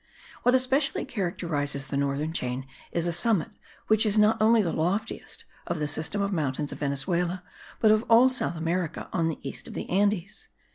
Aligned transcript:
What 0.41 0.55
especially 0.55 1.05
characterizes 1.05 1.85
the 1.85 1.95
northern 1.95 2.33
chain 2.33 2.65
is 2.91 3.05
a 3.05 3.11
summit 3.11 3.51
which 3.85 4.03
is 4.03 4.17
not 4.17 4.41
only 4.41 4.63
the 4.63 4.73
loftiest 4.73 5.45
of 5.67 5.77
the 5.77 5.87
system 5.87 6.23
of 6.23 6.31
the 6.31 6.35
mountains 6.35 6.71
of 6.71 6.79
Venezuela, 6.79 7.43
but 7.79 7.91
of 7.91 8.03
all 8.09 8.27
South 8.27 8.55
America, 8.57 9.07
on 9.13 9.27
the 9.29 9.37
east 9.47 9.67
of 9.67 9.75
the 9.75 9.87
Andes. 9.91 10.49